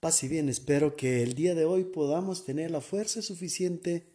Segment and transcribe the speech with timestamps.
[0.00, 4.10] Paz y bien, espero que el día de hoy podamos tener la fuerza suficiente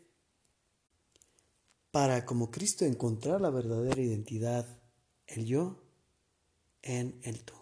[1.91, 4.81] para, como Cristo, encontrar la verdadera identidad,
[5.27, 5.83] el yo
[6.81, 7.53] en el tú.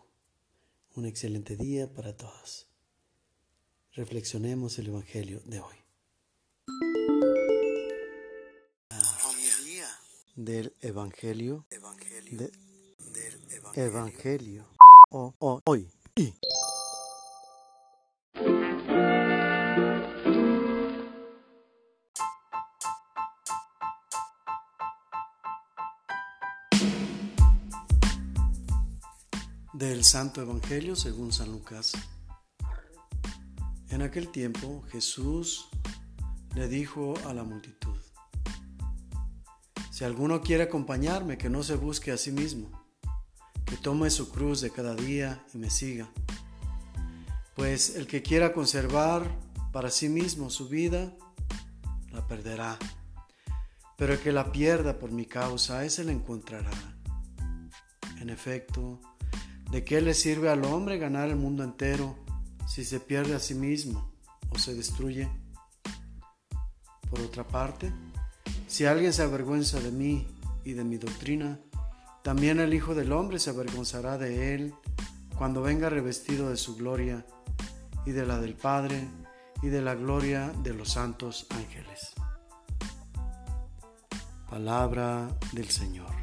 [0.96, 2.68] Un excelente día para todos.
[3.92, 5.76] Reflexionemos el Evangelio de hoy.
[10.38, 12.52] Del Evangelio, Evangelio del
[13.52, 14.66] Evangelio, Evangelio
[15.12, 15.90] o, o, hoy.
[16.16, 16.34] Y.
[29.84, 31.92] Del Santo Evangelio según San Lucas.
[33.90, 35.68] En aquel tiempo Jesús
[36.56, 37.98] le dijo a la multitud,
[39.92, 42.72] Si alguno quiere acompañarme, que no se busque a sí mismo,
[43.66, 46.10] que tome su cruz de cada día y me siga.
[47.54, 49.38] Pues el que quiera conservar
[49.74, 51.14] para sí mismo su vida,
[52.10, 52.80] la perderá.
[53.98, 56.72] Pero el que la pierda por mi causa, ese la encontrará.
[58.22, 59.02] En efecto,
[59.74, 62.16] ¿De qué le sirve al hombre ganar el mundo entero
[62.68, 64.14] si se pierde a sí mismo
[64.52, 65.28] o se destruye?
[67.10, 67.92] Por otra parte,
[68.68, 70.28] si alguien se avergüenza de mí
[70.64, 71.60] y de mi doctrina,
[72.22, 74.76] también el Hijo del Hombre se avergonzará de él
[75.40, 77.26] cuando venga revestido de su gloria
[78.06, 79.08] y de la del Padre
[79.64, 82.14] y de la gloria de los santos ángeles.
[84.48, 86.23] Palabra del Señor.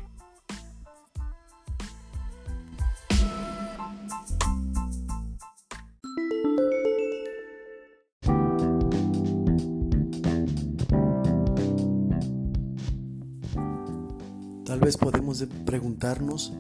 [14.71, 16.53] Tal vez podemos preguntarnos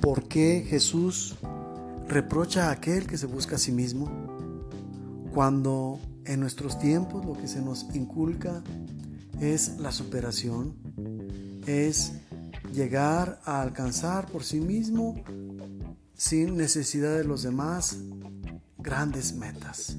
[0.00, 1.36] por qué Jesús
[2.08, 4.10] reprocha a aquel que se busca a sí mismo
[5.32, 8.64] cuando en nuestros tiempos lo que se nos inculca
[9.40, 10.74] es la superación,
[11.68, 12.14] es
[12.72, 15.14] llegar a alcanzar por sí mismo
[16.14, 17.98] sin necesidad de los demás
[18.76, 19.96] grandes metas.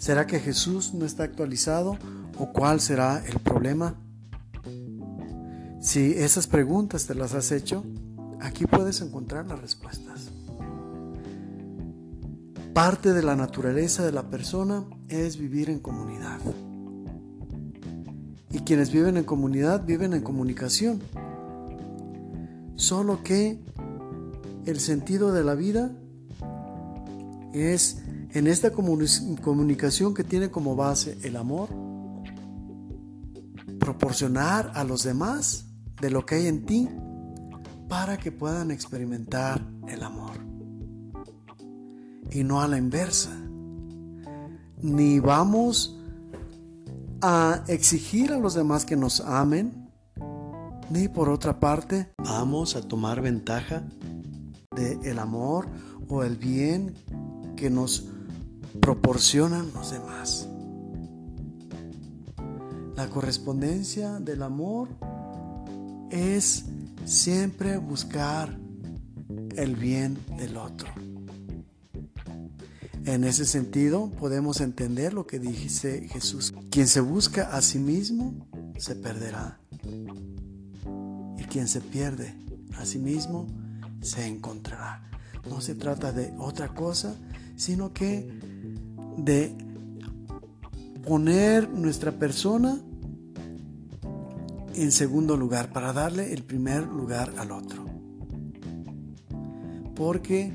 [0.00, 1.96] ¿Será que Jesús no está actualizado
[2.36, 3.96] o cuál será el problema?
[5.82, 7.82] Si esas preguntas te las has hecho,
[8.40, 10.30] aquí puedes encontrar las respuestas.
[12.72, 16.38] Parte de la naturaleza de la persona es vivir en comunidad.
[18.48, 21.02] Y quienes viven en comunidad viven en comunicación.
[22.76, 23.58] Solo que
[24.66, 25.90] el sentido de la vida
[27.52, 31.70] es en esta comunicación que tiene como base el amor,
[33.80, 35.70] proporcionar a los demás
[36.00, 36.88] de lo que hay en ti
[37.88, 40.32] para que puedan experimentar el amor.
[42.30, 43.30] Y no a la inversa.
[44.80, 45.98] Ni vamos
[47.20, 49.90] a exigir a los demás que nos amen,
[50.90, 53.84] ni por otra parte vamos a tomar ventaja
[54.74, 55.68] del el amor
[56.08, 56.94] o el bien
[57.56, 58.08] que nos
[58.80, 60.48] proporcionan los demás.
[62.96, 64.88] La correspondencia del amor
[66.12, 66.66] es
[67.06, 68.56] siempre buscar
[69.56, 70.88] el bien del otro.
[73.04, 76.54] En ese sentido, podemos entender lo que dice Jesús.
[76.70, 78.46] Quien se busca a sí mismo,
[78.78, 79.58] se perderá.
[81.38, 82.34] Y quien se pierde
[82.78, 83.46] a sí mismo,
[84.02, 85.10] se encontrará.
[85.48, 87.16] No se trata de otra cosa,
[87.56, 88.30] sino que
[89.16, 89.56] de
[91.04, 92.80] poner nuestra persona
[94.74, 97.84] en segundo lugar, para darle el primer lugar al otro.
[99.94, 100.52] Porque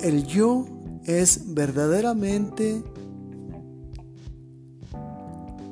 [0.00, 0.66] el yo
[1.04, 2.82] es verdaderamente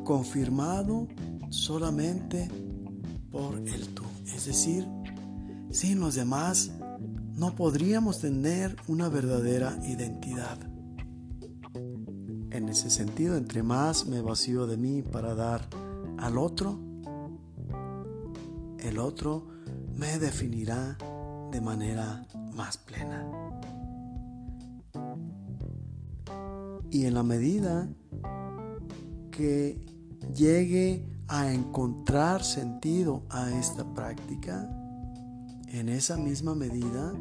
[0.05, 1.09] confirmado
[1.51, 2.49] solamente
[3.31, 4.05] por el tú.
[4.27, 4.87] Es decir,
[5.71, 6.73] sin los demás
[7.35, 10.59] no podríamos tener una verdadera identidad.
[12.51, 15.69] En ese sentido, entre más me vacío de mí para dar
[16.23, 16.79] al otro,
[18.79, 19.49] el otro
[19.97, 20.97] me definirá
[21.51, 22.25] de manera
[22.55, 23.27] más plena.
[26.91, 27.89] Y en la medida
[29.33, 29.85] que
[30.33, 34.71] llegue a encontrar sentido a esta práctica,
[35.67, 37.13] en esa misma medida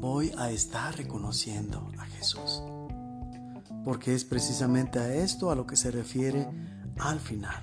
[0.00, 2.62] voy a estar reconociendo a Jesús
[3.88, 6.46] porque es precisamente a esto a lo que se refiere
[6.98, 7.58] al final,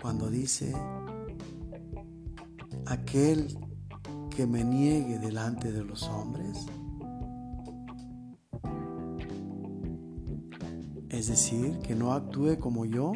[0.00, 0.72] cuando dice,
[2.86, 3.58] aquel
[4.30, 6.66] que me niegue delante de los hombres?
[11.08, 13.10] Es decir, que no actúe como yo,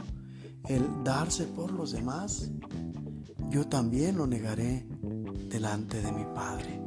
[0.69, 2.51] el darse por los demás,
[3.49, 4.89] yo también lo negaré
[5.49, 6.81] delante de mi Padre.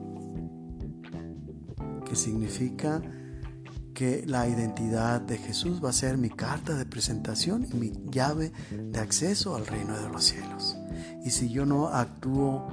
[2.04, 3.02] Que significa
[4.00, 8.54] que la identidad de Jesús va a ser mi carta de presentación y mi llave
[8.72, 10.78] de acceso al reino de los cielos.
[11.26, 12.66] Y si yo no actúo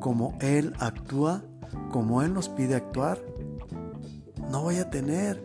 [0.00, 1.44] como Él actúa,
[1.92, 3.20] como Él nos pide actuar,
[4.50, 5.40] no voy a tener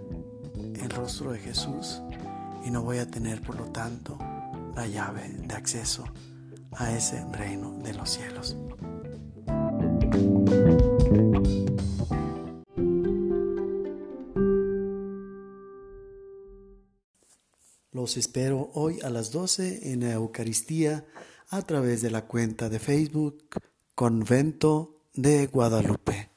[0.82, 2.02] el rostro de Jesús
[2.66, 4.18] y no voy a tener, por lo tanto,
[4.76, 6.06] la llave de acceso
[6.72, 8.58] a ese reino de los cielos.
[17.92, 21.06] Los espero hoy a las 12 en la Eucaristía
[21.50, 23.46] a través de la cuenta de Facebook
[23.96, 26.29] Convento de Guadalupe.